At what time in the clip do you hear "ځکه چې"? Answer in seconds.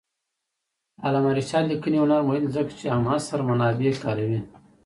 2.57-2.85